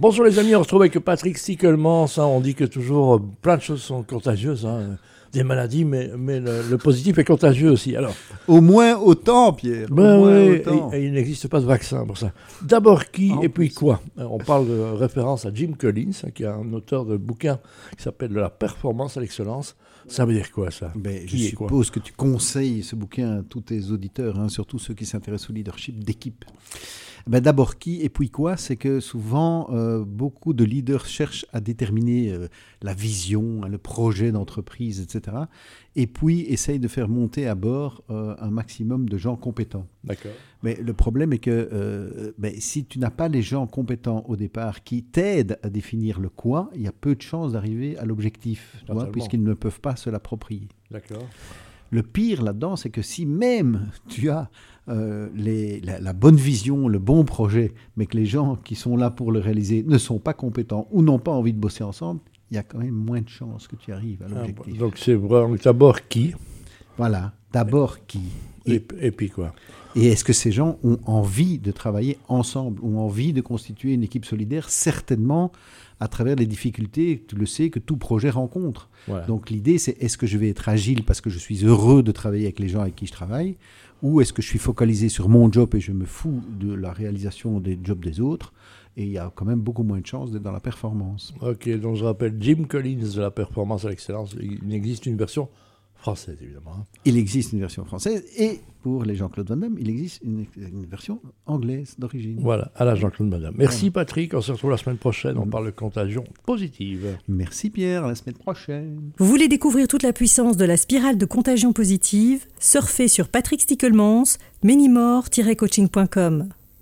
[0.00, 2.04] Bonjour les amis, on se retrouve avec Patrick Stickelmans.
[2.18, 4.96] Hein, on dit que toujours euh, plein de choses sont contagieuses, hein,
[5.32, 7.96] des maladies, mais, mais le, positif est contagieux aussi.
[7.96, 8.14] Alors,
[8.46, 9.88] au moins autant, Pierre.
[9.90, 12.30] Ben oui, Et, il n'existe pas de vaccin pour ça.
[12.62, 14.00] D'abord qui et puis quoi?
[14.20, 17.58] Euh, On parle de référence à Jim Collins, hein, qui est un auteur de bouquin
[17.96, 19.74] qui s'appelle De la performance à l'excellence.
[20.06, 20.92] Ça veut dire quoi ça?
[20.94, 25.06] Ben, Je suppose que tu conseilles ce bouquin à tous tes auditeurs, surtout ceux qui
[25.06, 26.44] s'intéressent au leadership d'équipe.
[27.28, 28.56] Ben D'abord qui et puis quoi?
[28.56, 32.48] C'est que souvent, euh, beaucoup de leaders cherchent à déterminer euh,
[32.80, 35.36] la vision, le projet d'entreprise, etc.
[35.94, 39.86] Et puis essayent de faire monter à bord euh, un maximum de gens compétents.
[40.04, 40.32] D'accord.
[40.62, 44.82] Mais le problème est que ben, si tu n'as pas les gens compétents au départ
[44.82, 48.82] qui t'aident à définir le quoi, il y a peu de chances d'arriver à l'objectif,
[49.12, 50.68] puisqu'ils ne peuvent pas se l'approprier.
[50.90, 51.28] D'accord.
[51.90, 54.50] Le pire là-dedans, c'est que si même tu as
[54.88, 55.28] euh,
[55.82, 59.38] la, bonne vision, le bon projet, mais que les gens qui sont là pour le
[59.38, 62.20] réaliser ne sont pas compétents ou n'ont pas envie de bosser ensemble,
[62.50, 64.78] il y a quand même moins de chances que tu arrives à ah, l'objectif.
[64.78, 66.34] donc c'est vraiment d'abord qui?
[66.96, 68.22] Voilà, d'abord qui?
[68.68, 69.54] Et, et, puis quoi?
[69.96, 74.02] Et est-ce que ces gens ont envie de travailler ensemble, ont envie de constituer une
[74.02, 74.68] équipe solidaire?
[74.68, 75.52] Certainement
[76.00, 78.88] à travers les difficultés, tu le sais, que tout projet rencontre.
[79.26, 82.12] Donc l'idée, c'est est-ce que je vais être agile parce que je suis heureux de
[82.12, 83.56] travailler avec les gens avec qui je travaille,
[84.02, 86.92] ou est-ce que je suis focalisé sur mon job et je me fous de la
[86.92, 88.52] réalisation des jobs des autres
[88.96, 91.32] et il y a quand même beaucoup moins de chances d'être dans la performance.
[91.40, 94.36] Ok, donc je rappelle Jim Collins de la performance à l'excellence.
[94.40, 95.48] Il existe une version
[95.98, 96.86] française, évidemment.
[97.04, 100.46] Il existe une version française et pour les Jean-Claude Van Damme, il existe une,
[100.88, 102.38] version anglaise d'origine.
[102.40, 103.54] Voilà, à la Jean-Claude Van Damme.
[103.58, 107.18] Merci Patrick, on se retrouve la semaine prochaine, on parle de contagion positive.
[107.26, 109.12] Merci Pierre, à la semaine prochaine.
[109.18, 112.46] Vous voulez découvrir toute la puissance de la spirale de contagion positive?
[112.58, 116.48] Surfez sur Patrick Stickelmans, menimore-coaching.com.